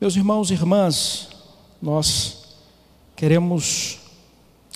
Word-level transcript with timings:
Meus 0.00 0.14
irmãos 0.14 0.48
e 0.52 0.54
irmãs, 0.54 1.28
nós 1.82 2.54
queremos 3.16 3.98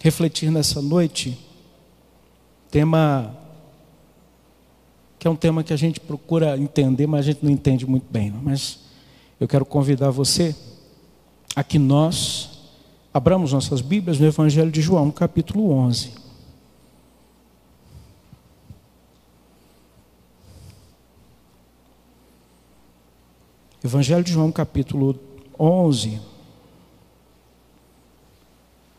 refletir 0.03 0.51
nessa 0.51 0.83
noite, 0.83 1.39
tema 2.69 3.39
que 5.21 5.29
é 5.29 5.31
um 5.31 5.37
tema 5.37 5.63
que 5.63 5.73
a 5.73 5.77
gente 5.77 6.01
procura 6.01 6.59
entender, 6.59 7.07
mas 7.07 7.21
a 7.21 7.31
gente 7.31 7.45
não 7.45 7.53
entende 7.53 7.87
muito 7.87 8.07
bem. 8.11 8.35
Mas 8.43 8.81
eu 9.39 9.47
quero 9.47 9.65
convidar 9.65 10.11
você 10.11 10.57
a 11.55 11.63
que 11.63 11.79
nós 11.79 12.51
abramos 13.15 13.53
nossas 13.53 13.81
Bíblias 13.81 14.19
no 14.19 14.27
Evangelho 14.27 14.73
de 14.73 14.83
João, 14.83 15.13
capítulo 15.13 15.71
11. 15.71 16.15
Evangelho 23.85 24.23
de 24.23 24.31
João, 24.31 24.53
capítulo 24.53 25.19
11. 25.59 26.21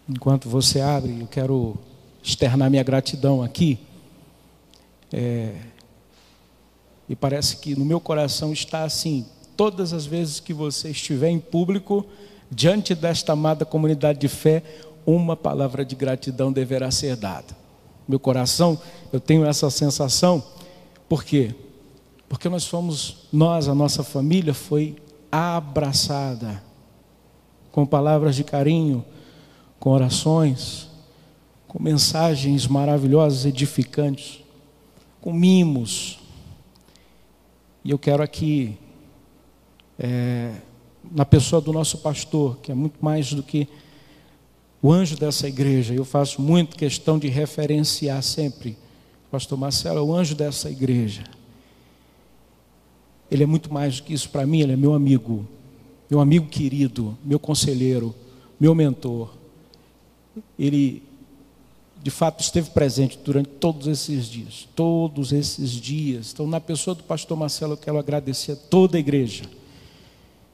Enquanto 0.10 0.50
você 0.50 0.82
abre, 0.82 1.22
eu 1.22 1.28
quero 1.28 1.78
externar 2.22 2.70
minha 2.70 2.84
gratidão 2.84 3.42
aqui. 3.42 3.80
É, 5.10 5.56
e 7.08 7.16
parece 7.16 7.58
que 7.58 7.76
no 7.76 7.86
meu 7.86 8.02
coração 8.02 8.52
está 8.52 8.84
assim: 8.84 9.26
todas 9.56 9.94
as 9.94 10.06
vezes 10.06 10.42
que 10.42 10.54
você 10.54 10.90
estiver 10.90 11.30
em 11.30 11.40
público, 11.40 12.06
diante 12.52 12.94
desta 12.94 13.32
amada 13.32 13.64
comunidade 13.64 14.20
de 14.20 14.28
fé, 14.28 14.62
uma 15.06 15.38
palavra 15.38 15.86
de 15.86 15.96
gratidão 15.96 16.52
deverá 16.52 16.92
ser 16.92 17.16
dada. 17.16 17.56
Meu 18.06 18.20
coração, 18.20 18.78
eu 19.14 19.20
tenho 19.22 19.46
essa 19.46 19.70
sensação, 19.70 20.44
por 21.08 21.24
quê? 21.24 21.56
Porque 22.34 22.50
nós 22.50 22.66
fomos, 22.66 23.28
nós, 23.32 23.68
a 23.68 23.76
nossa 23.76 24.04
família 24.04 24.56
foi 24.56 24.96
abraçada 25.32 26.64
com 27.72 27.86
palavras 27.86 28.36
de 28.36 28.44
carinho, 28.44 29.06
com 29.80 29.92
orações, 29.92 30.90
com 31.68 31.82
mensagens 31.82 32.66
maravilhosas, 32.66 33.46
edificantes, 33.46 34.44
com 35.22 35.32
mimos. 35.32 36.18
E 37.86 37.92
eu 37.92 38.00
quero 38.00 38.24
aqui, 38.24 38.80
é, 40.00 40.56
na 41.12 41.26
pessoa 41.26 41.62
do 41.62 41.72
nosso 41.72 42.00
pastor, 42.00 42.58
que 42.64 42.72
é 42.72 42.76
muito 42.76 42.96
mais 43.00 43.32
do 43.32 43.44
que 43.44 43.70
o 44.82 44.92
anjo 44.92 45.16
dessa 45.16 45.48
igreja, 45.48 45.94
eu 45.94 46.04
faço 46.04 46.42
muito 46.42 46.76
questão 46.76 47.20
de 47.20 47.28
referenciar 47.28 48.24
sempre. 48.24 48.76
Pastor 49.30 49.56
Marcelo 49.56 50.00
é 50.00 50.02
o 50.02 50.12
anjo 50.12 50.34
dessa 50.34 50.68
igreja. 50.72 51.24
Ele 53.32 53.44
é 53.44 53.46
muito 53.46 53.74
mais 53.74 53.98
do 53.98 54.04
que 54.04 54.14
isso 54.14 54.30
para 54.30 54.46
mim, 54.46 54.62
ele 54.62 54.74
é 54.74 54.76
meu 54.76 54.94
amigo, 54.94 55.48
meu 56.10 56.20
amigo 56.20 56.48
querido, 56.48 57.18
meu 57.24 57.40
conselheiro, 57.40 58.14
meu 58.60 58.76
mentor. 58.76 59.34
Ele, 60.58 61.02
de 62.02 62.12
fato, 62.12 62.42
esteve 62.42 62.70
presente 62.70 63.18
durante 63.24 63.50
todos 63.50 63.88
esses 63.88 64.28
dias, 64.28 64.68
todos 64.76 65.32
esses 65.32 65.72
dias. 65.72 66.32
Então, 66.34 66.46
na 66.48 66.60
pessoa 66.60 66.96
do 66.96 67.04
pastor 67.04 67.38
Marcelo, 67.38 67.74
eu 67.74 67.78
quero 67.78 67.98
agradecer 67.98 68.52
a 68.52 68.56
toda 68.56 68.98
a 68.98 69.00
igreja, 69.00 69.44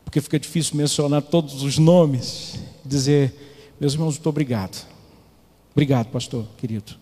porque 0.05 0.21
fica 0.21 0.39
difícil 0.39 0.77
mencionar 0.77 1.21
todos 1.21 1.61
os 1.63 1.77
nomes, 1.77 2.59
dizer, 2.85 3.33
meus 3.79 3.93
irmãos, 3.93 4.15
muito 4.15 4.29
obrigado. 4.29 4.87
Obrigado, 5.71 6.07
pastor 6.07 6.45
querido. 6.57 6.93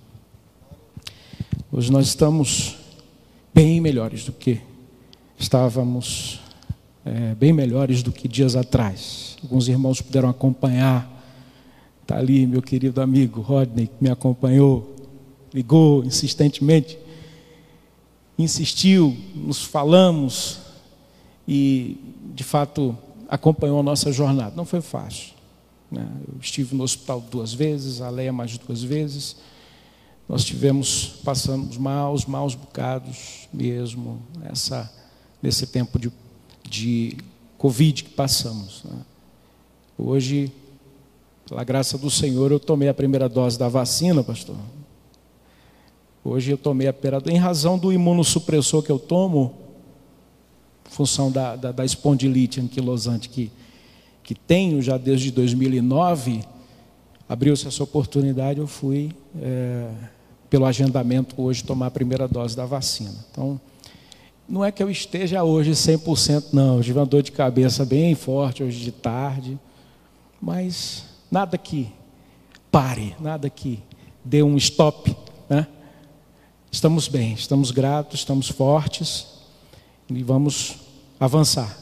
Hoje 1.71 1.91
nós 1.91 2.07
estamos 2.07 2.75
bem 3.53 3.81
melhores 3.81 4.23
do 4.23 4.31
que 4.31 4.61
estávamos 5.37 6.39
é, 7.05 7.35
bem 7.35 7.53
melhores 7.53 8.01
do 8.01 8.11
que 8.11 8.27
dias 8.27 8.55
atrás. 8.55 9.37
Alguns 9.43 9.67
irmãos 9.67 10.01
puderam 10.01 10.29
acompanhar. 10.29 11.15
Está 12.01 12.17
ali 12.17 12.47
meu 12.47 12.61
querido 12.61 13.01
amigo 13.01 13.41
Rodney, 13.41 13.87
que 13.87 14.01
me 14.01 14.09
acompanhou, 14.09 14.95
ligou 15.53 16.03
insistentemente, 16.05 16.97
insistiu, 18.39 19.15
nos 19.35 19.63
falamos 19.63 20.59
e, 21.47 21.97
de 22.33 22.43
fato, 22.43 22.97
acompanhou 23.27 23.79
a 23.79 23.83
nossa 23.83 24.11
jornada. 24.11 24.53
Não 24.55 24.65
foi 24.65 24.81
fácil. 24.81 25.33
Né? 25.91 26.07
Eu 26.27 26.39
estive 26.41 26.75
no 26.75 26.83
hospital 26.83 27.21
duas 27.21 27.53
vezes, 27.53 28.01
a 28.01 28.09
Leia 28.09 28.31
mais 28.31 28.57
duas 28.57 28.81
vezes. 28.81 29.37
Nós 30.29 30.43
tivemos, 30.43 31.19
passamos 31.23 31.77
maus, 31.77 32.25
maus 32.25 32.55
bocados 32.55 33.47
mesmo. 33.53 34.21
Essa 34.43 34.91
nesse 35.41 35.67
tempo 35.67 35.99
de, 35.99 36.11
de 36.69 37.17
Covid 37.57 38.03
que 38.03 38.09
passamos. 38.09 38.83
Né? 38.83 38.99
Hoje, 39.97 40.51
pela 41.47 41.63
graça 41.63 41.97
do 41.97 42.09
Senhor, 42.09 42.51
eu 42.51 42.59
tomei 42.59 42.89
a 42.89 42.93
primeira 42.93 43.29
dose 43.29 43.57
da 43.57 43.67
vacina, 43.67 44.23
pastor. 44.23 44.55
Hoje 46.23 46.51
eu 46.51 46.57
tomei 46.57 46.87
a 46.87 46.93
primeira 46.93 47.23
em 47.31 47.37
razão 47.37 47.77
do 47.77 47.93
imunossupressor 47.93 48.83
que 48.83 48.91
eu 48.91 48.99
tomo, 48.99 49.55
função 50.85 51.31
da, 51.31 51.55
da, 51.55 51.71
da 51.71 51.85
espondilite 51.85 52.59
anquilosante 52.59 53.29
que, 53.29 53.51
que 54.23 54.35
tenho 54.35 54.81
já 54.81 54.97
desde 54.97 55.31
2009, 55.31 56.43
abriu-se 57.29 57.67
essa 57.67 57.83
oportunidade, 57.83 58.59
eu 58.59 58.67
fui, 58.67 59.11
é, 59.41 59.89
pelo 60.49 60.65
agendamento, 60.65 61.41
hoje 61.41 61.63
tomar 61.63 61.87
a 61.87 61.91
primeira 61.91 62.27
dose 62.27 62.55
da 62.55 62.65
vacina. 62.65 63.25
Então, 63.31 63.59
não 64.47 64.63
é 64.63 64.71
que 64.71 64.81
eu 64.81 64.89
esteja 64.89 65.43
hoje 65.43 65.71
100%, 65.71 66.53
não. 66.53 66.77
Eu 66.77 66.83
tive 66.83 66.97
uma 66.97 67.05
dor 67.05 67.21
de 67.21 67.31
cabeça 67.31 67.83
bem 67.83 68.15
forte 68.15 68.63
hoje 68.63 68.79
de 68.79 68.91
tarde, 68.91 69.59
mas 70.41 71.03
nada 71.29 71.57
que 71.57 71.91
pare, 72.71 73.15
nada 73.19 73.49
que 73.49 73.79
dê 74.23 74.41
um 74.41 74.55
stop, 74.55 75.15
né? 75.49 75.67
Estamos 76.71 77.07
bem, 77.07 77.33
estamos 77.33 77.71
gratos, 77.71 78.19
estamos 78.21 78.49
fortes 78.49 79.27
e 80.09 80.23
vamos 80.23 80.75
avançar. 81.19 81.77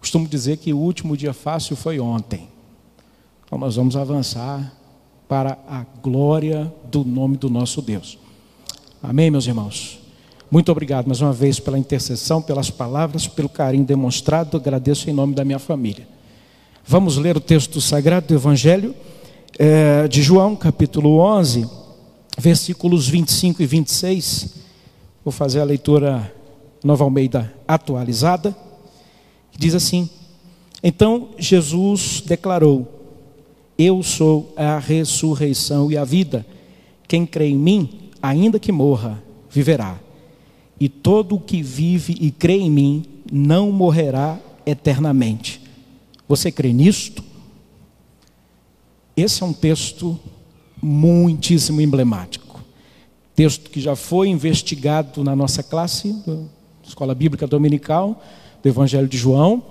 Costumo 0.00 0.26
dizer 0.26 0.56
que 0.56 0.72
o 0.72 0.78
último 0.78 1.16
dia 1.16 1.32
fácil 1.32 1.76
foi 1.76 2.00
ontem. 2.00 2.48
Então 3.44 3.58
nós 3.58 3.76
vamos 3.76 3.96
avançar 3.96 4.72
para 5.28 5.58
a 5.68 5.84
glória 6.02 6.72
do 6.90 7.04
nome 7.04 7.36
do 7.36 7.50
nosso 7.50 7.82
Deus. 7.82 8.18
Amém, 9.02 9.30
meus 9.30 9.46
irmãos? 9.46 10.05
Muito 10.48 10.70
obrigado 10.70 11.08
mais 11.08 11.20
uma 11.20 11.32
vez 11.32 11.58
pela 11.58 11.76
intercessão, 11.76 12.40
pelas 12.40 12.70
palavras, 12.70 13.26
pelo 13.26 13.48
carinho 13.48 13.84
demonstrado. 13.84 14.56
Agradeço 14.56 15.10
em 15.10 15.12
nome 15.12 15.34
da 15.34 15.44
minha 15.44 15.58
família. 15.58 16.06
Vamos 16.86 17.16
ler 17.16 17.36
o 17.36 17.40
texto 17.40 17.80
sagrado 17.80 18.28
do 18.28 18.34
Evangelho 18.34 18.94
é, 19.58 20.06
de 20.06 20.22
João, 20.22 20.54
capítulo 20.54 21.18
11, 21.18 21.68
versículos 22.38 23.08
25 23.08 23.60
e 23.60 23.66
26. 23.66 24.54
Vou 25.24 25.32
fazer 25.32 25.58
a 25.58 25.64
leitura 25.64 26.32
Nova 26.84 27.02
Almeida 27.02 27.52
atualizada. 27.66 28.56
Diz 29.58 29.74
assim: 29.74 30.08
Então 30.80 31.30
Jesus 31.36 32.22
declarou: 32.24 32.86
Eu 33.76 34.00
sou 34.00 34.52
a 34.56 34.78
ressurreição 34.78 35.90
e 35.90 35.98
a 35.98 36.04
vida. 36.04 36.46
Quem 37.08 37.26
crê 37.26 37.48
em 37.48 37.58
mim, 37.58 38.12
ainda 38.22 38.60
que 38.60 38.70
morra, 38.70 39.20
viverá 39.50 40.06
e 40.78 40.88
todo 40.88 41.36
o 41.36 41.40
que 41.40 41.62
vive 41.62 42.16
e 42.20 42.30
crê 42.30 42.58
em 42.58 42.70
mim 42.70 43.04
não 43.30 43.72
morrerá 43.72 44.38
eternamente. 44.64 45.60
Você 46.28 46.50
crê 46.50 46.72
nisto? 46.72 47.24
Esse 49.16 49.42
é 49.42 49.46
um 49.46 49.52
texto 49.52 50.18
muitíssimo 50.82 51.80
emblemático. 51.80 52.60
Texto 53.34 53.70
que 53.70 53.80
já 53.80 53.96
foi 53.96 54.28
investigado 54.28 55.22
na 55.24 55.34
nossa 55.34 55.62
classe, 55.62 56.14
Escola 56.82 57.14
Bíblica 57.14 57.46
Dominical, 57.46 58.22
do 58.62 58.68
Evangelho 58.68 59.08
de 59.08 59.16
João, 59.16 59.62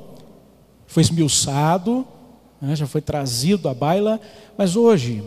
foi 0.87 1.01
esmiuçado, 1.01 2.05
né, 2.61 2.75
já 2.75 2.87
foi 2.87 3.01
trazido 3.01 3.67
à 3.67 3.73
baila, 3.73 4.19
mas 4.57 4.75
hoje 4.75 5.23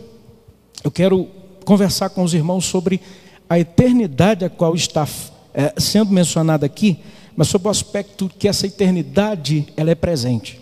eu 0.83 0.91
quero 0.91 1.29
conversar 1.65 2.11
com 2.11 2.23
os 2.23 2.33
irmãos 2.33 2.65
sobre 2.65 3.01
a 3.49 3.59
eternidade 3.59 4.45
a 4.45 4.51
qual 4.51 4.75
está 4.75 5.07
é, 5.59 5.75
sendo 5.77 6.13
mencionada 6.13 6.65
aqui, 6.65 7.01
mas 7.35 7.49
sob 7.49 7.67
o 7.67 7.71
aspecto 7.71 8.31
que 8.39 8.47
essa 8.47 8.65
eternidade 8.65 9.67
ela 9.77 9.91
é 9.91 9.95
presente. 9.97 10.61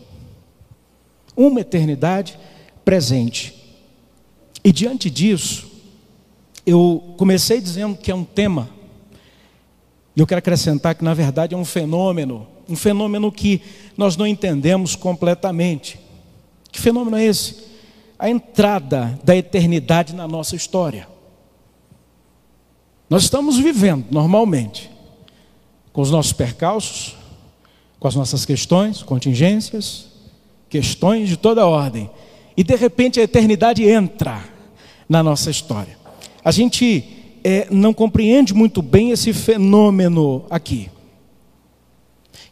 Uma 1.36 1.60
eternidade 1.60 2.38
presente. 2.82 3.54
E 4.64 4.72
diante 4.72 5.10
disso, 5.10 5.70
eu 6.64 7.14
comecei 7.18 7.60
dizendo 7.60 7.94
que 7.94 8.10
é 8.10 8.14
um 8.14 8.24
tema, 8.24 8.70
e 10.16 10.20
eu 10.20 10.26
quero 10.26 10.38
acrescentar 10.38 10.94
que 10.94 11.04
na 11.04 11.12
verdade 11.12 11.54
é 11.54 11.58
um 11.58 11.64
fenômeno, 11.64 12.46
um 12.66 12.74
fenômeno 12.74 13.30
que 13.30 13.60
nós 13.98 14.16
não 14.16 14.26
entendemos 14.26 14.96
completamente. 14.96 16.00
Que 16.72 16.80
fenômeno 16.80 17.18
é 17.18 17.24
esse? 17.24 17.66
A 18.18 18.30
entrada 18.30 19.20
da 19.22 19.36
eternidade 19.36 20.14
na 20.14 20.26
nossa 20.26 20.56
história. 20.56 21.06
Nós 23.08 23.22
estamos 23.22 23.56
vivendo 23.56 24.06
normalmente, 24.10 24.90
com 25.92 26.00
os 26.00 26.10
nossos 26.10 26.32
percalços, 26.32 27.16
com 28.00 28.08
as 28.08 28.14
nossas 28.14 28.44
questões, 28.44 29.02
contingências, 29.02 30.06
questões 30.68 31.28
de 31.28 31.36
toda 31.36 31.66
ordem. 31.66 32.10
E 32.56 32.64
de 32.64 32.74
repente 32.74 33.20
a 33.20 33.22
eternidade 33.22 33.88
entra 33.88 34.44
na 35.08 35.22
nossa 35.22 35.50
história. 35.50 35.96
A 36.44 36.50
gente 36.50 37.38
é, 37.44 37.68
não 37.70 37.94
compreende 37.94 38.52
muito 38.52 38.82
bem 38.82 39.12
esse 39.12 39.32
fenômeno 39.32 40.44
aqui. 40.50 40.90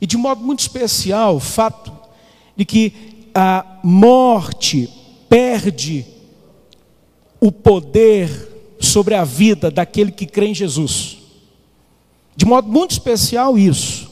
E 0.00 0.06
de 0.06 0.16
modo 0.16 0.42
muito 0.42 0.60
especial, 0.60 1.36
o 1.36 1.40
fato 1.40 1.92
de 2.56 2.64
que 2.64 2.92
a 3.34 3.80
morte 3.82 4.88
perde 5.28 6.06
o 7.40 7.50
poder 7.50 8.53
sobre 8.84 9.14
a 9.14 9.24
vida 9.24 9.70
daquele 9.70 10.12
que 10.12 10.26
crê 10.26 10.46
em 10.46 10.54
Jesus. 10.54 11.18
De 12.36 12.44
modo 12.44 12.68
muito 12.68 12.92
especial, 12.92 13.56
isso. 13.56 14.10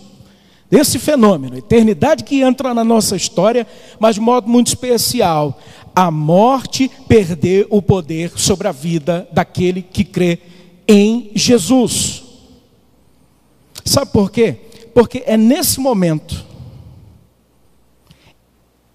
Esse 0.70 0.98
fenômeno, 0.98 1.58
eternidade 1.58 2.24
que 2.24 2.40
entra 2.40 2.72
na 2.72 2.82
nossa 2.82 3.14
história, 3.14 3.66
mas 4.00 4.14
de 4.14 4.20
modo 4.20 4.48
muito 4.48 4.68
especial, 4.68 5.60
a 5.94 6.10
morte 6.10 6.90
perder 7.06 7.66
o 7.68 7.82
poder 7.82 8.32
sobre 8.36 8.66
a 8.68 8.72
vida 8.72 9.28
daquele 9.32 9.82
que 9.82 10.02
crê 10.02 10.38
em 10.88 11.30
Jesus. 11.34 12.22
Sabe 13.84 14.10
por 14.12 14.30
quê? 14.30 14.56
Porque 14.94 15.22
é 15.26 15.36
nesse 15.36 15.78
momento 15.78 16.42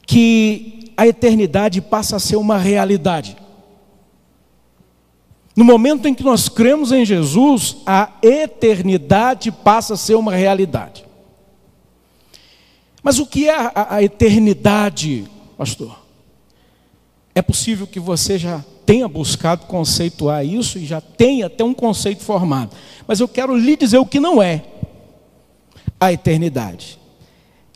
que 0.06 0.92
a 0.98 1.06
eternidade 1.06 1.82
passa 1.82 2.16
a 2.16 2.20
ser 2.20 2.38
uma 2.38 2.58
realidade. 2.58 3.38
No 5.57 5.65
momento 5.65 6.07
em 6.07 6.13
que 6.13 6.24
nós 6.24 6.48
cremos 6.48 6.92
em 6.92 7.04
Jesus, 7.04 7.77
a 7.83 8.12
eternidade 8.21 9.51
passa 9.51 9.95
a 9.95 9.98
ser 9.98 10.13
uma 10.13 10.36
realidade. 10.36 11.04
Mas 13.01 13.18
o 13.18 13.25
que 13.25 13.50
é 13.50 13.56
a, 13.56 13.95
a 13.95 14.04
eternidade, 14.04 15.25
pastor? 15.57 15.98
É 17.33 17.42
possível 17.42 17.88
que 17.88 18.00
você 18.00 18.38
já 18.38 18.63
tenha 18.86 19.07
buscado 19.07 19.65
conceituar 19.65 20.45
isso 20.45 20.77
e 20.77 20.86
já 20.86 21.01
tenha 21.01 21.48
até 21.48 21.63
um 21.63 21.74
conceito 21.74 22.24
formado. 22.24 22.75
Mas 23.07 23.19
eu 23.19 23.27
quero 23.27 23.57
lhe 23.57 23.75
dizer 23.75 23.98
o 23.98 24.06
que 24.06 24.19
não 24.19 24.39
é 24.39 24.63
a 26.00 26.13
eternidade. 26.13 27.00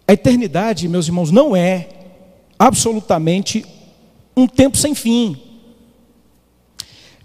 A 0.07 0.13
eternidade, 0.13 0.87
meus 0.87 1.07
irmãos, 1.07 1.31
não 1.31 1.55
é 1.55 1.89
absolutamente 2.59 3.65
um 4.37 4.45
tempo 4.45 4.77
sem 4.77 4.93
fim. 4.93 5.50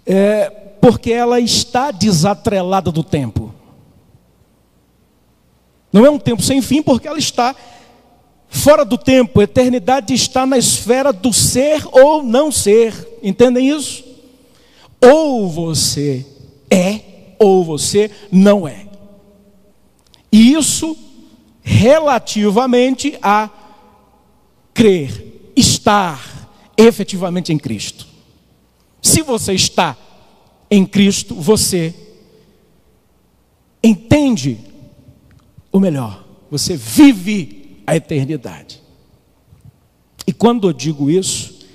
É, 0.07 0.49
porque 0.81 1.11
ela 1.11 1.39
está 1.39 1.91
desatrelada 1.91 2.91
do 2.91 3.03
tempo. 3.03 3.53
Não 5.91 6.05
é 6.05 6.09
um 6.09 6.19
tempo 6.19 6.41
sem 6.41 6.61
fim, 6.61 6.81
porque 6.81 7.07
ela 7.07 7.17
está 7.17 7.55
fora 8.47 8.85
do 8.85 8.97
tempo. 8.97 9.39
A 9.39 9.43
eternidade 9.43 10.13
está 10.13 10.45
na 10.45 10.57
esfera 10.57 11.11
do 11.11 11.33
ser 11.33 11.83
ou 11.91 12.23
não 12.23 12.51
ser. 12.51 13.19
Entendem 13.21 13.69
isso? 13.69 14.03
Ou 15.01 15.49
você 15.49 16.25
é, 16.69 17.01
ou 17.39 17.63
você 17.63 18.11
não 18.31 18.67
é. 18.67 18.87
E 20.31 20.53
isso 20.53 20.97
relativamente 21.61 23.17
a 23.21 23.49
crer, 24.73 25.51
estar 25.55 26.47
efetivamente 26.77 27.51
em 27.51 27.57
Cristo. 27.57 27.96
Se 29.07 29.21
você 29.21 29.53
está 29.53 29.95
em 30.69 30.85
Cristo, 30.85 31.33
você 31.33 31.95
entende 33.81 34.59
o 35.71 35.79
melhor, 35.79 36.25
você 36.51 36.75
vive 36.75 37.81
a 37.87 37.95
eternidade. 37.95 38.81
E 40.27 40.33
quando 40.33 40.67
eu 40.67 40.73
digo 40.73 41.09
isso, 41.09 41.65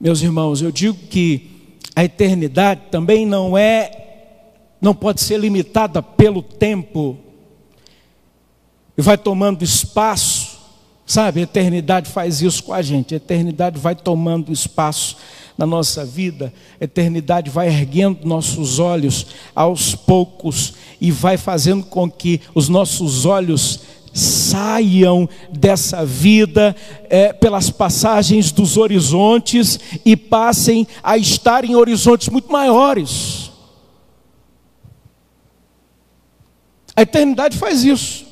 meus 0.00 0.22
irmãos, 0.22 0.60
eu 0.60 0.72
digo 0.72 0.98
que 1.08 1.78
a 1.94 2.02
eternidade 2.02 2.80
também 2.90 3.24
não 3.24 3.56
é, 3.56 4.48
não 4.80 4.92
pode 4.92 5.20
ser 5.20 5.38
limitada 5.38 6.02
pelo 6.02 6.42
tempo 6.42 7.16
e 8.98 9.00
vai 9.00 9.16
tomando 9.16 9.62
espaço, 9.62 10.39
sabe? 11.10 11.40
A 11.40 11.42
eternidade 11.42 12.08
faz 12.08 12.40
isso 12.40 12.62
com 12.62 12.72
a 12.72 12.80
gente, 12.80 13.14
a 13.14 13.16
eternidade 13.16 13.80
vai 13.80 13.96
tomando 13.96 14.52
espaço 14.52 15.16
na 15.58 15.66
nossa 15.66 16.04
vida, 16.04 16.54
a 16.80 16.84
eternidade 16.84 17.50
vai 17.50 17.66
erguendo 17.66 18.24
nossos 18.24 18.78
olhos 18.78 19.26
aos 19.52 19.92
poucos 19.92 20.74
e 21.00 21.10
vai 21.10 21.36
fazendo 21.36 21.84
com 21.84 22.08
que 22.08 22.40
os 22.54 22.68
nossos 22.68 23.26
olhos 23.26 23.80
saiam 24.14 25.28
dessa 25.52 26.06
vida 26.06 26.76
é, 27.08 27.32
pelas 27.32 27.70
passagens 27.70 28.52
dos 28.52 28.76
horizontes 28.76 29.80
e 30.04 30.16
passem 30.16 30.86
a 31.02 31.18
estar 31.18 31.64
em 31.64 31.74
horizontes 31.74 32.28
muito 32.28 32.52
maiores. 32.52 33.50
A 36.94 37.02
eternidade 37.02 37.58
faz 37.58 37.82
isso. 37.82 38.29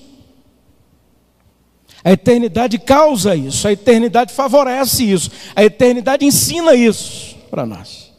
A 2.04 2.12
eternidade 2.12 2.78
causa 2.78 3.34
isso, 3.34 3.66
a 3.66 3.72
eternidade 3.72 4.32
favorece 4.32 5.04
isso, 5.04 5.30
a 5.54 5.64
eternidade 5.64 6.24
ensina 6.24 6.74
isso 6.74 7.36
para 7.50 7.66
nós. 7.66 8.12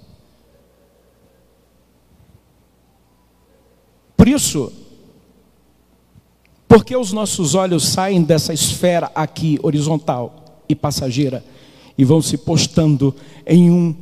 Por 4.17 4.27
isso, 4.27 4.71
porque 6.67 6.95
os 6.95 7.13
nossos 7.13 7.55
olhos 7.55 7.87
saem 7.87 8.21
dessa 8.21 8.53
esfera 8.53 9.09
aqui 9.15 9.57
horizontal 9.63 10.63
e 10.67 10.75
passageira 10.75 11.43
e 11.97 12.03
vão 12.03 12.21
se 12.21 12.37
postando 12.37 13.15
em 13.45 13.71
um 13.71 13.95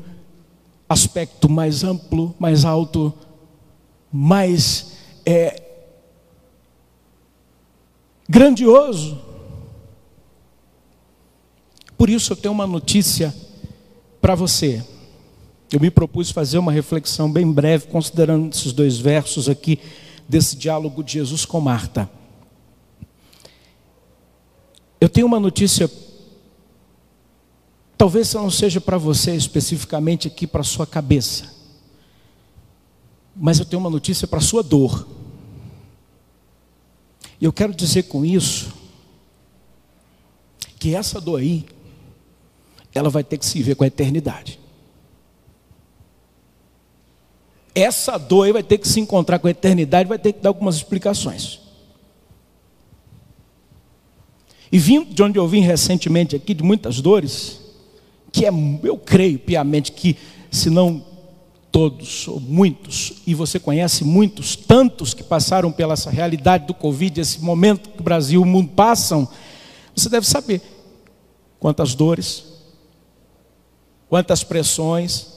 aspecto 0.90 1.50
mais 1.50 1.84
amplo, 1.84 2.36
mais 2.40 2.66
alto, 2.66 3.14
mais 4.12 4.98
é, 5.26 5.62
grandioso. 8.28 9.27
Por 11.98 12.10
isso 12.10 12.32
eu 12.32 12.38
tenho 12.38 12.54
uma 12.54 12.68
notícia 12.68 13.34
para 14.22 14.36
você. 14.36 14.86
Eu 15.72 15.80
me 15.80 15.90
propus 15.90 16.32
fazer 16.32 16.58
uma 16.58 16.72
reflexão 16.72 17.32
bem 17.32 17.52
breve, 17.52 17.88
considerando 17.88 18.54
esses 18.54 18.72
dois 18.72 18.98
versos 18.98 19.50
aqui 19.50 19.80
desse 20.30 20.56
diálogo 20.56 21.04
de 21.04 21.14
Jesus 21.14 21.44
com 21.44 21.60
Marta. 21.60 22.10
Eu 25.00 25.10
tenho 25.10 25.28
uma 25.28 25.40
notícia, 25.40 25.90
talvez 27.98 28.34
não 28.34 28.50
seja 28.50 28.80
para 28.80 28.98
você 28.98 29.36
especificamente 29.36 30.28
aqui, 30.28 30.48
para 30.48 30.64
sua 30.64 30.88
cabeça, 30.88 31.54
mas 33.36 33.60
eu 33.60 33.66
tenho 33.66 33.80
uma 33.80 33.90
notícia 33.90 34.28
para 34.28 34.40
sua 34.40 34.64
dor. 34.64 35.08
E 37.40 37.46
eu 37.46 37.54
quero 37.54 37.74
dizer 37.74 38.04
com 38.04 38.26
isso, 38.26 38.74
que 40.80 40.96
essa 40.96 41.22
dor 41.22 41.40
aí, 41.40 41.66
ela 42.98 43.10
vai 43.10 43.24
ter 43.24 43.38
que 43.38 43.46
se 43.46 43.62
ver 43.62 43.76
com 43.76 43.84
a 43.84 43.88
eternidade. 43.88 44.60
Essa 47.74 48.18
dor 48.18 48.46
aí 48.46 48.52
vai 48.52 48.64
ter 48.64 48.80
que 48.80 48.88
se 48.88 49.00
encontrar 49.00 49.38
com 49.38 49.48
a 49.48 49.52
eternidade, 49.52 50.10
vai 50.10 50.18
ter 50.18 50.34
que 50.34 50.40
dar 50.42 50.50
algumas 50.50 50.76
explicações. 50.76 51.60
E 54.72 54.80
vindo 54.80 55.14
de 55.14 55.22
onde 55.24 55.38
eu 55.38 55.48
vim 55.48 55.62
recentemente 55.62 56.36
aqui, 56.36 56.54
de 56.54 56.64
muitas 56.64 57.00
dores, 57.00 57.62
que 58.32 58.46
é, 58.46 58.50
eu 58.84 58.98
creio 58.98 59.40
piamente 59.40 59.92
que, 59.92 60.18
se 60.52 60.70
não 60.70 61.06
todos, 61.72 62.28
ou 62.28 62.40
muitos, 62.40 63.22
e 63.28 63.36
você 63.36 63.60
conhece 63.60 64.04
muitos, 64.04 64.56
tantos 64.56 65.14
que 65.14 65.22
passaram 65.22 65.72
pela 65.72 65.94
essa 65.94 66.10
realidade 66.10 66.66
do 66.66 66.74
Covid, 66.74 67.22
esse 67.22 67.40
momento 67.42 67.90
que 67.92 68.00
o 68.00 68.04
Brasil 68.04 68.42
e 68.42 68.44
o 68.44 68.48
mundo 68.48 68.72
passam, 68.76 69.28
você 69.96 70.10
deve 70.10 70.26
saber 70.26 70.62
quantas 71.60 71.94
dores, 71.94 72.47
quantas 74.10 74.44
pressões, 74.44 75.28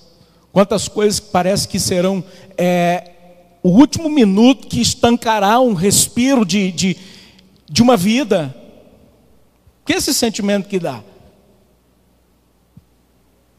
quantas 0.53 0.89
coisas 0.89 1.21
que 1.21 1.31
parece 1.31 1.69
que 1.69 1.79
serão 1.79 2.23
é, 2.57 3.11
o 3.63 3.71
último 3.71 4.09
minuto 4.09 4.67
que 4.67 4.81
estancará 4.81 5.61
um 5.61 5.75
respiro 5.75 6.45
de, 6.45 6.73
de, 6.73 6.97
de 7.69 7.83
uma 7.83 7.97
vida. 7.97 8.55
Que 9.85 9.95
esse 9.95 10.15
sentimento 10.15 10.69
que 10.69 10.79
dá? 10.79 11.03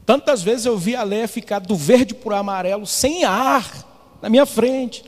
Tantas 0.04 0.42
vezes 0.42 0.66
eu 0.66 0.76
vi 0.76 0.96
a 0.96 1.02
Leia 1.02 1.28
ficar 1.28 1.60
do 1.60 1.76
verde 1.76 2.14
para 2.14 2.34
o 2.34 2.36
amarelo, 2.36 2.86
sem 2.86 3.24
ar, 3.24 4.16
na 4.20 4.28
minha 4.28 4.44
frente, 4.44 5.04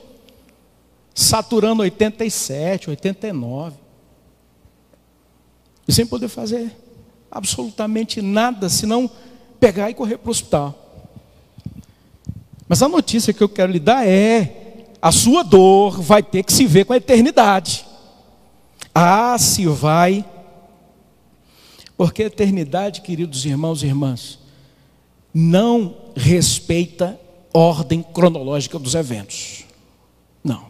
saturando 1.14 1.82
87, 1.82 2.90
89, 2.90 3.76
e 5.86 5.92
sem 5.92 6.06
poder 6.06 6.28
fazer 6.28 6.74
absolutamente 7.30 8.22
nada, 8.22 8.68
senão 8.68 9.10
pegar 9.64 9.88
e 9.88 9.94
correr 9.94 10.18
para 10.18 10.28
o 10.28 10.30
hospital. 10.30 10.78
Mas 12.68 12.82
a 12.82 12.88
notícia 12.88 13.32
que 13.32 13.42
eu 13.42 13.48
quero 13.48 13.72
lhe 13.72 13.80
dar 13.80 14.06
é: 14.06 14.90
a 15.00 15.10
sua 15.10 15.42
dor 15.42 16.02
vai 16.02 16.22
ter 16.22 16.42
que 16.42 16.52
se 16.52 16.66
ver 16.66 16.84
com 16.84 16.92
a 16.92 16.98
eternidade. 16.98 17.86
Ah, 18.94 19.36
se 19.38 19.66
vai 19.66 20.24
Porque 21.96 22.22
a 22.24 22.26
eternidade, 22.26 23.00
queridos 23.00 23.44
irmãos 23.44 23.82
e 23.82 23.86
irmãs, 23.86 24.38
não 25.32 25.96
respeita 26.14 27.18
ordem 27.52 28.02
cronológica 28.02 28.78
dos 28.78 28.94
eventos. 28.94 29.64
Não. 30.42 30.66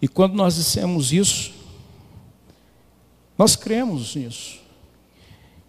E 0.00 0.06
quando 0.06 0.34
nós 0.34 0.54
dissemos 0.54 1.12
isso, 1.12 1.52
nós 3.36 3.56
cremos 3.56 4.14
nisso. 4.14 4.63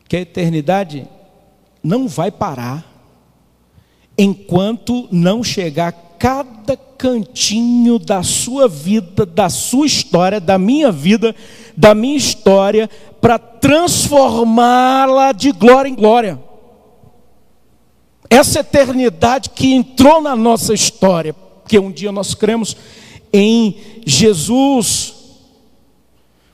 Que 0.07 0.17
a 0.17 0.21
eternidade 0.21 1.07
não 1.83 2.07
vai 2.07 2.31
parar 2.31 2.95
enquanto 4.17 5.07
não 5.11 5.43
chegar 5.43 5.91
cada 6.17 6.77
cantinho 6.97 7.99
da 7.99 8.23
sua 8.23 8.67
vida, 8.67 9.25
da 9.25 9.49
sua 9.49 9.85
história, 9.85 10.39
da 10.39 10.57
minha 10.57 10.91
vida, 10.91 11.35
da 11.75 11.93
minha 11.93 12.15
história, 12.15 12.89
para 13.19 13.37
transformá-la 13.37 15.31
de 15.31 15.51
glória 15.51 15.89
em 15.89 15.95
glória. 15.95 16.39
Essa 18.29 18.59
eternidade 18.59 19.49
que 19.49 19.73
entrou 19.73 20.21
na 20.21 20.35
nossa 20.35 20.73
história, 20.73 21.33
porque 21.33 21.77
um 21.77 21.91
dia 21.91 22.11
nós 22.11 22.33
cremos 22.33 22.75
em 23.31 23.77
Jesus. 24.05 25.14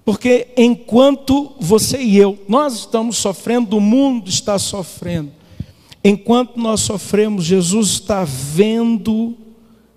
Porque 0.04 0.48
enquanto 0.58 1.54
você 1.60 2.02
e 2.02 2.18
eu, 2.18 2.40
nós 2.48 2.80
estamos 2.80 3.18
sofrendo, 3.18 3.78
o 3.78 3.82
mundo 3.82 4.30
está 4.30 4.58
sofrendo. 4.58 5.32
Enquanto 6.04 6.58
nós 6.58 6.82
sofremos, 6.82 7.46
Jesus 7.46 7.90
está 7.90 8.24
vendo, 8.24 9.38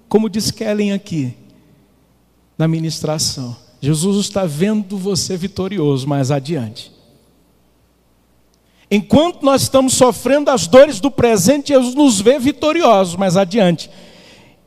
como 0.08 0.28
diz 0.28 0.50
Kellen 0.50 0.92
aqui, 0.92 1.34
na 2.58 2.68
ministração. 2.68 3.56
Jesus 3.80 4.18
está 4.18 4.44
vendo 4.44 4.98
você 4.98 5.36
vitorioso 5.36 6.06
mais 6.06 6.30
adiante. 6.30 6.92
Enquanto 8.90 9.42
nós 9.42 9.62
estamos 9.62 9.94
sofrendo 9.94 10.50
as 10.50 10.66
dores 10.66 11.00
do 11.00 11.10
presente, 11.10 11.68
Jesus 11.68 11.94
nos 11.94 12.20
vê 12.20 12.38
vitoriosos 12.38 13.16
mais 13.16 13.36
adiante. 13.36 13.90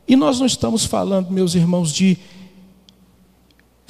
E 0.06 0.16
nós 0.16 0.40
não 0.40 0.46
estamos 0.46 0.84
falando, 0.84 1.30
meus 1.30 1.54
irmãos, 1.54 1.92
de 1.92 2.18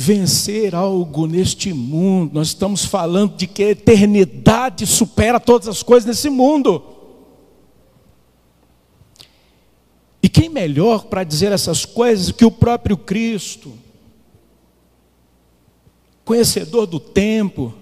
vencer 0.00 0.76
algo 0.76 1.26
neste 1.26 1.72
mundo, 1.72 2.34
nós 2.34 2.48
estamos 2.48 2.84
falando 2.84 3.36
de 3.36 3.48
que 3.48 3.64
a 3.64 3.70
eternidade 3.70 4.86
supera 4.86 5.40
todas 5.40 5.66
as 5.66 5.82
coisas 5.82 6.06
nesse 6.06 6.30
mundo. 6.30 6.80
E 10.22 10.28
quem 10.28 10.48
melhor 10.48 11.06
para 11.06 11.24
dizer 11.24 11.50
essas 11.50 11.84
coisas 11.84 12.30
que 12.30 12.44
o 12.44 12.50
próprio 12.50 12.96
Cristo, 12.96 13.72
conhecedor 16.24 16.86
do 16.86 17.00
tempo, 17.00 17.74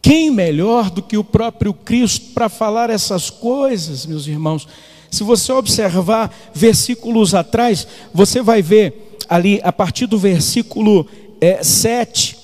quem 0.00 0.30
melhor 0.30 0.88
do 0.88 1.02
que 1.02 1.18
o 1.18 1.24
próprio 1.24 1.74
Cristo 1.74 2.32
para 2.32 2.48
falar 2.48 2.88
essas 2.88 3.28
coisas, 3.28 4.06
meus 4.06 4.26
irmãos? 4.26 4.66
Se 5.10 5.22
você 5.22 5.52
observar 5.52 6.34
versículos 6.54 7.34
atrás, 7.34 7.86
você 8.14 8.40
vai 8.40 8.62
ver 8.62 9.01
ali 9.32 9.62
a 9.64 9.72
partir 9.72 10.04
do 10.04 10.18
versículo 10.18 11.06
é, 11.40 11.64
7 11.64 12.36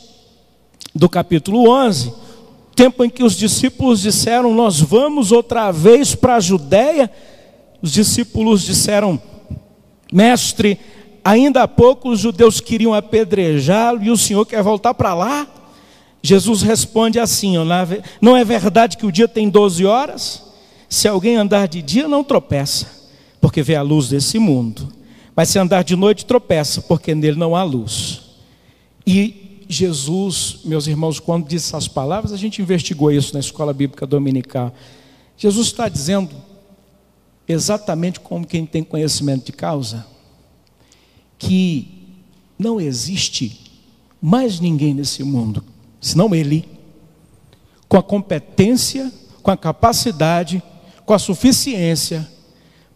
do 0.94 1.06
capítulo 1.06 1.68
11, 1.68 2.10
tempo 2.74 3.04
em 3.04 3.10
que 3.10 3.22
os 3.22 3.36
discípulos 3.36 4.00
disseram: 4.00 4.54
Nós 4.54 4.80
vamos 4.80 5.30
outra 5.30 5.70
vez 5.70 6.14
para 6.14 6.36
a 6.36 6.40
Judéia. 6.40 7.10
Os 7.82 7.92
discípulos 7.92 8.62
disseram: 8.62 9.20
Mestre, 10.10 10.80
ainda 11.22 11.64
há 11.64 11.68
pouco 11.68 12.08
os 12.08 12.20
judeus 12.20 12.58
queriam 12.58 12.94
apedrejá-lo 12.94 14.02
e 14.02 14.10
o 14.10 14.16
senhor 14.16 14.46
quer 14.46 14.62
voltar 14.62 14.94
para 14.94 15.12
lá? 15.12 15.46
Jesus 16.22 16.62
responde 16.62 17.20
assim: 17.20 17.56
Não 18.18 18.34
é 18.34 18.44
verdade 18.46 18.96
que 18.96 19.04
o 19.04 19.12
dia 19.12 19.28
tem 19.28 19.50
12 19.50 19.84
horas? 19.84 20.42
Se 20.88 21.06
alguém 21.06 21.36
andar 21.36 21.68
de 21.68 21.82
dia, 21.82 22.08
não 22.08 22.24
tropeça, 22.24 22.86
porque 23.42 23.62
vê 23.62 23.76
a 23.76 23.82
luz 23.82 24.08
desse 24.08 24.38
mundo. 24.38 24.96
Mas 25.38 25.50
se 25.50 25.58
andar 25.60 25.84
de 25.84 25.94
noite, 25.94 26.26
tropeça, 26.26 26.82
porque 26.82 27.14
nele 27.14 27.38
não 27.38 27.54
há 27.54 27.62
luz. 27.62 28.22
E 29.06 29.62
Jesus, 29.68 30.62
meus 30.64 30.88
irmãos, 30.88 31.20
quando 31.20 31.46
disse 31.46 31.68
essas 31.68 31.86
palavras, 31.86 32.32
a 32.32 32.36
gente 32.36 32.60
investigou 32.60 33.12
isso 33.12 33.32
na 33.34 33.38
escola 33.38 33.72
bíblica 33.72 34.04
dominical. 34.04 34.74
Jesus 35.36 35.68
está 35.68 35.88
dizendo 35.88 36.34
exatamente 37.46 38.18
como 38.18 38.44
quem 38.44 38.66
tem 38.66 38.82
conhecimento 38.82 39.46
de 39.46 39.52
causa, 39.52 40.04
que 41.38 42.16
não 42.58 42.80
existe 42.80 43.60
mais 44.20 44.58
ninguém 44.58 44.92
nesse 44.92 45.22
mundo 45.22 45.62
senão 46.00 46.34
Ele, 46.34 46.68
com 47.88 47.96
a 47.96 48.02
competência, 48.02 49.12
com 49.40 49.52
a 49.52 49.56
capacidade, 49.56 50.60
com 51.06 51.14
a 51.14 51.18
suficiência 51.20 52.28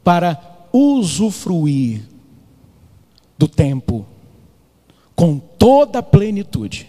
para 0.02 0.66
usufruir 0.72 2.11
do 3.42 3.49
tempo 3.49 4.06
com 5.16 5.37
toda 5.37 5.99
a 5.99 6.02
plenitude. 6.02 6.88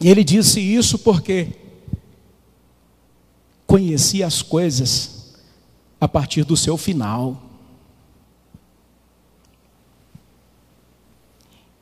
E 0.00 0.08
ele 0.08 0.22
disse 0.22 0.60
isso 0.60 1.00
porque 1.00 1.48
conhecia 3.66 4.24
as 4.24 4.40
coisas 4.40 5.34
a 6.00 6.06
partir 6.06 6.44
do 6.44 6.56
seu 6.56 6.76
final. 6.76 7.42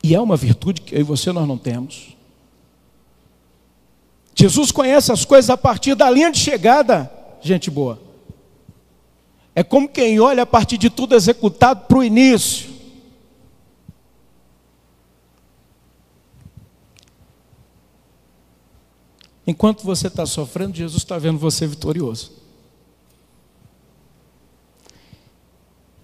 E 0.02 0.14
é 0.14 0.20
uma 0.20 0.36
virtude 0.36 0.80
que 0.80 0.94
eu 0.94 1.00
e 1.00 1.02
você 1.02 1.32
nós 1.32 1.46
não 1.46 1.58
temos. 1.58 2.16
Jesus 4.34 4.72
conhece 4.72 5.12
as 5.12 5.26
coisas 5.26 5.50
a 5.50 5.56
partir 5.56 5.94
da 5.94 6.10
linha 6.10 6.32
de 6.32 6.38
chegada, 6.38 7.12
gente 7.42 7.70
boa. 7.70 8.00
É 9.54 9.62
como 9.62 9.86
quem 9.86 10.18
olha 10.18 10.44
a 10.44 10.46
partir 10.46 10.78
de 10.78 10.88
tudo 10.88 11.14
executado 11.14 11.86
para 11.86 11.98
o 11.98 12.04
início. 12.04 12.69
Enquanto 19.50 19.82
você 19.82 20.06
está 20.06 20.24
sofrendo, 20.24 20.76
Jesus 20.76 21.02
está 21.02 21.18
vendo 21.18 21.36
você 21.36 21.66
vitorioso. 21.66 22.30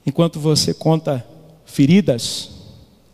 Enquanto 0.05 0.41
você 0.41 0.75
conta 0.75 1.25
feridas, 1.65 2.50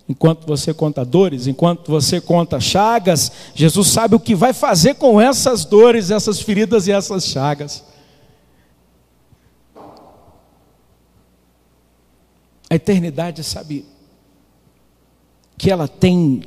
enquanto 0.08 0.46
você 0.46 0.72
conta 0.72 1.04
dores, 1.04 1.46
enquanto 1.46 1.90
você 1.90 2.18
conta 2.18 2.58
chagas, 2.58 3.30
Jesus 3.54 3.88
sabe 3.88 4.14
o 4.14 4.20
que 4.20 4.34
vai 4.34 4.54
fazer 4.54 4.94
com 4.94 5.20
essas 5.20 5.66
dores, 5.66 6.10
essas 6.10 6.40
feridas 6.40 6.86
e 6.86 6.92
essas 6.92 7.26
chagas. 7.26 7.84
A 12.70 12.74
eternidade 12.74 13.44
sabe 13.44 13.84
que 15.58 15.70
ela 15.70 15.86
tem 15.86 16.42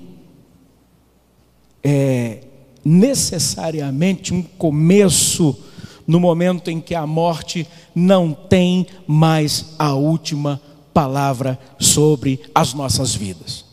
é, 1.84 2.42
necessariamente 2.86 4.32
um 4.32 4.44
começo 4.44 5.58
no 6.06 6.20
momento 6.20 6.70
em 6.70 6.80
que 6.80 6.94
a 6.94 7.08
morte 7.08 7.68
não 7.96 8.32
tem 8.32 8.86
mais 9.08 9.74
a 9.80 9.96
última 9.96 10.62
palavra 10.94 11.60
sobre 11.80 12.39
as 12.54 12.75
nossas 12.75 13.15
vidas. 13.15 13.65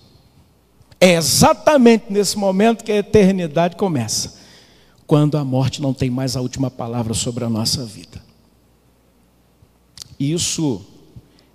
É 0.98 1.14
exatamente 1.14 2.06
nesse 2.08 2.38
momento 2.38 2.82
que 2.82 2.92
a 2.92 2.96
eternidade 2.96 3.76
começa, 3.76 4.40
quando 5.06 5.36
a 5.36 5.44
morte 5.44 5.82
não 5.82 5.92
tem 5.92 6.08
mais 6.08 6.36
a 6.36 6.40
última 6.40 6.70
palavra 6.70 7.12
sobre 7.12 7.44
a 7.44 7.50
nossa 7.50 7.84
vida. 7.84 8.22
Isso 10.18 10.80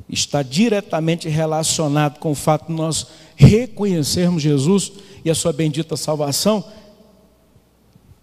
está 0.07 0.43
diretamente 0.43 1.27
relacionado 1.27 2.19
com 2.19 2.31
o 2.31 2.35
fato 2.35 2.67
de 2.67 2.73
nós 2.73 3.07
reconhecermos 3.35 4.43
Jesus 4.43 4.91
e 5.25 5.29
a 5.29 5.35
sua 5.35 5.51
bendita 5.51 5.97
salvação 5.97 6.63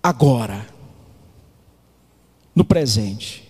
agora, 0.04 0.66
no 2.54 2.62
presente. 2.62 3.42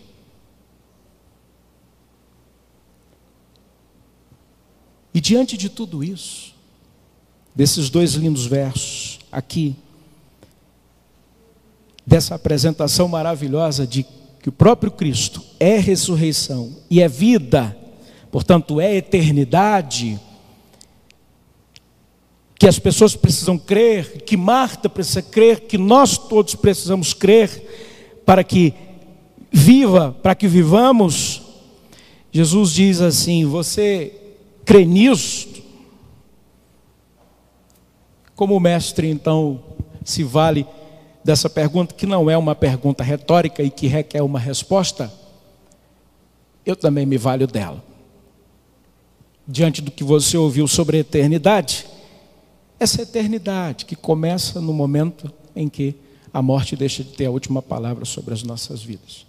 E 5.13 5.21
diante 5.21 5.57
de 5.57 5.69
tudo 5.69 6.05
isso, 6.05 6.55
desses 7.53 7.91
dois 7.91 8.13
lindos 8.13 8.47
versos 8.47 9.19
aqui, 9.33 9.75
dessa 12.07 12.37
apresentação 12.37 13.09
maravilhosa 13.09 13.85
de 13.85 14.07
que 14.41 14.49
o 14.49 14.53
próprio 14.53 14.93
Cristo 14.93 15.43
é 15.59 15.79
ressurreição 15.79 16.77
e 16.89 17.01
é 17.01 17.09
vida, 17.09 17.77
portanto 18.31 18.81
é 18.81 18.95
eternidade, 18.95 20.21
que 22.65 22.69
as 22.69 22.79
pessoas 22.79 23.15
precisam 23.15 23.59
crer, 23.59 24.23
que 24.23 24.39
Marta 24.39 24.89
precisa 24.89 25.21
crer, 25.21 25.67
que 25.67 25.77
nós 25.77 26.17
todos 26.17 26.55
precisamos 26.55 27.13
crer 27.13 28.23
para 28.25 28.43
que 28.43 28.73
viva, 29.53 30.17
para 30.23 30.35
que 30.35 30.49
vivamos. 30.49 31.43
Jesus 32.33 32.73
diz 32.73 33.03
assim: 33.03 33.45
Você 33.45 34.19
crê 34.65 34.87
nisso, 34.87 35.47
Como 38.35 38.57
o 38.57 38.61
mestre 38.61 39.11
então 39.11 39.63
se 40.03 40.25
vale 40.25 40.67
dessa 41.23 41.51
pergunta, 41.51 41.95
que 41.95 42.07
não 42.07 42.31
é 42.31 42.39
uma 42.39 42.55
pergunta 42.55 43.05
retórica 43.05 43.63
e 43.63 43.69
que 43.69 43.89
requer 43.89 44.23
uma 44.23 44.39
resposta, 44.39 45.13
eu 46.65 46.75
também 46.75 47.05
me 47.05 47.19
valho 47.19 47.47
dela. 47.47 47.85
Diante 49.47 49.83
do 49.83 49.91
que 49.91 50.03
você 50.03 50.39
ouviu 50.39 50.67
sobre 50.67 50.97
a 50.97 51.01
eternidade, 51.01 51.93
essa 52.85 53.01
eternidade 53.01 53.87
que 53.87 53.97
começa 53.97 54.61
no 54.61 54.73
momento 54.73 55.33
em 55.57 55.71
que 55.71 55.97
a 56.31 56.43
morte 56.43 56.77
deixa 56.77 57.03
de 57.03 57.13
ter 57.13 57.25
a 57.25 57.31
última 57.31 57.63
palavra 57.63 58.05
sobre 58.05 58.35
as 58.35 58.43
nossas 58.43 58.83
vidas. 58.83 59.27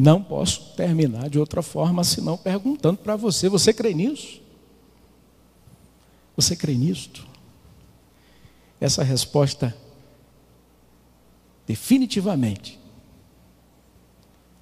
Não 0.00 0.22
posso 0.22 0.72
terminar 0.76 1.28
de 1.28 1.38
outra 1.38 1.62
forma 1.62 2.04
senão 2.04 2.36
perguntando 2.36 2.98
para 2.98 3.16
você: 3.16 3.48
você 3.48 3.72
crê 3.72 3.92
nisso? 3.92 4.40
Você 6.36 6.54
crê 6.54 6.74
nisto? 6.74 7.26
Essa 8.80 9.02
resposta 9.02 9.74
definitivamente 11.66 12.78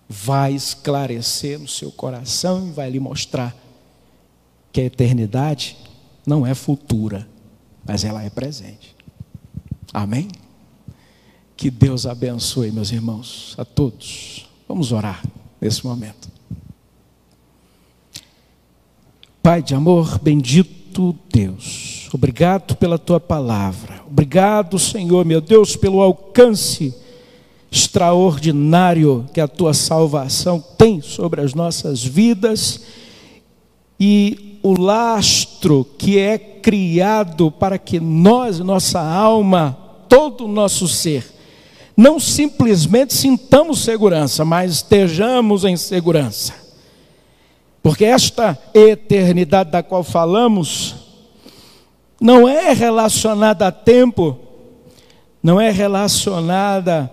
vai 0.08 0.54
esclarecer 0.54 1.58
no 1.58 1.68
seu 1.68 1.92
coração 1.92 2.68
e 2.68 2.72
vai 2.72 2.88
lhe 2.88 2.98
mostrar 2.98 3.54
que 4.72 4.80
a 4.80 4.84
eternidade 4.84 5.76
não 6.26 6.46
é 6.46 6.54
futura, 6.54 7.28
mas 7.86 8.04
ela 8.04 8.22
é 8.22 8.30
presente. 8.30 8.94
Amém? 9.92 10.28
Que 11.56 11.70
Deus 11.70 12.06
abençoe, 12.06 12.70
meus 12.70 12.90
irmãos, 12.90 13.54
a 13.56 13.64
todos. 13.64 14.48
Vamos 14.68 14.92
orar 14.92 15.22
nesse 15.60 15.84
momento. 15.86 16.28
Pai 19.42 19.62
de 19.62 19.74
amor, 19.74 20.18
bendito 20.18 21.16
Deus 21.32 21.96
Obrigado 22.16 22.76
pela 22.76 22.98
tua 22.98 23.20
palavra. 23.20 24.00
Obrigado, 24.06 24.78
Senhor, 24.78 25.24
meu 25.24 25.40
Deus, 25.40 25.76
pelo 25.76 26.00
alcance 26.00 26.94
extraordinário 27.70 29.26
que 29.34 29.40
a 29.40 29.48
tua 29.48 29.74
salvação 29.74 30.64
tem 30.78 31.02
sobre 31.02 31.42
as 31.42 31.52
nossas 31.52 32.02
vidas 32.02 32.80
e 33.98 34.45
o 34.66 34.80
lastro 34.80 35.86
que 35.96 36.18
é 36.18 36.36
criado 36.36 37.52
para 37.52 37.78
que 37.78 38.00
nós, 38.00 38.58
nossa 38.58 39.00
alma, 39.00 39.78
todo 40.08 40.44
o 40.44 40.48
nosso 40.48 40.88
ser, 40.88 41.24
não 41.96 42.18
simplesmente 42.18 43.14
sintamos 43.14 43.84
segurança, 43.84 44.44
mas 44.44 44.72
estejamos 44.72 45.64
em 45.64 45.76
segurança. 45.76 46.52
Porque 47.80 48.04
esta 48.04 48.58
eternidade 48.74 49.70
da 49.70 49.84
qual 49.84 50.02
falamos, 50.02 50.96
não 52.20 52.48
é 52.48 52.72
relacionada 52.72 53.68
a 53.68 53.70
tempo, 53.70 54.36
não 55.40 55.60
é 55.60 55.70
relacionada 55.70 57.08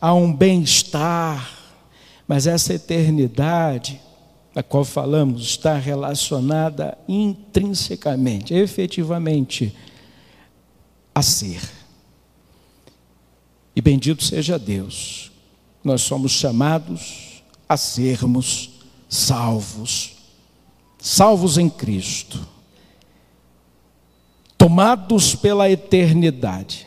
a 0.00 0.14
um 0.14 0.32
bem-estar, 0.32 1.50
mas 2.26 2.46
essa 2.46 2.72
eternidade 2.72 4.00
da 4.58 4.62
qual 4.64 4.84
falamos 4.84 5.44
está 5.44 5.78
relacionada 5.78 6.98
intrinsecamente, 7.06 8.52
efetivamente, 8.52 9.72
a 11.14 11.22
ser. 11.22 11.60
E 13.76 13.80
bendito 13.80 14.24
seja 14.24 14.58
Deus, 14.58 15.30
nós 15.84 16.02
somos 16.02 16.32
chamados 16.32 17.40
a 17.68 17.76
sermos 17.76 18.70
salvos, 19.08 20.16
salvos 20.98 21.56
em 21.56 21.70
Cristo 21.70 22.44
tomados 24.58 25.36
pela 25.36 25.70
eternidade. 25.70 26.84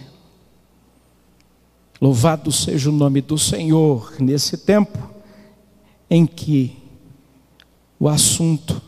Louvado 2.02 2.52
seja 2.52 2.90
o 2.90 2.94
nome 2.94 3.22
do 3.22 3.38
Senhor 3.38 4.14
nesse 4.20 4.58
tempo 4.58 5.10
em 6.10 6.26
que 6.26 6.81
o 8.02 8.10
assunto 8.10 8.82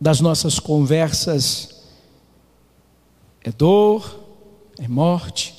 das 0.00 0.20
nossas 0.20 0.60
conversas 0.60 1.82
é 3.42 3.50
dor, 3.50 4.20
é 4.78 4.86
morte, 4.86 5.52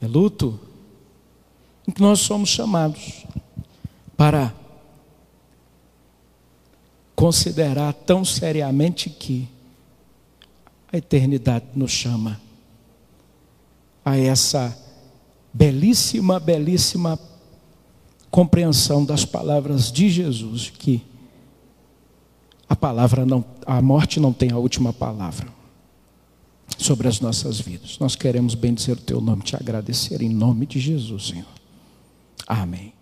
é 0.00 0.06
luto, 0.08 0.58
em 1.86 1.92
que 1.92 2.00
nós 2.02 2.18
somos 2.18 2.48
chamados 2.48 3.24
para 4.16 4.52
considerar 7.14 7.92
tão 7.92 8.24
seriamente 8.24 9.08
que 9.08 9.48
a 10.92 10.96
eternidade 10.96 11.66
nos 11.76 11.92
chama 11.92 12.40
a 14.04 14.18
essa 14.18 14.76
belíssima, 15.52 16.40
belíssima 16.40 17.16
compreensão 18.34 19.04
das 19.04 19.24
palavras 19.24 19.92
de 19.92 20.10
Jesus, 20.10 20.68
que 20.68 21.00
a 22.68 22.74
palavra 22.74 23.24
não, 23.24 23.44
a 23.64 23.80
morte 23.80 24.18
não 24.18 24.32
tem 24.32 24.50
a 24.50 24.58
última 24.58 24.92
palavra 24.92 25.46
sobre 26.76 27.06
as 27.06 27.20
nossas 27.20 27.60
vidas. 27.60 27.96
Nós 28.00 28.16
queremos 28.16 28.56
bendizer 28.56 28.96
o 28.96 29.00
teu 29.00 29.20
nome, 29.20 29.42
te 29.42 29.54
agradecer 29.54 30.20
em 30.20 30.28
nome 30.28 30.66
de 30.66 30.80
Jesus, 30.80 31.28
Senhor. 31.28 31.46
Amém. 32.44 32.92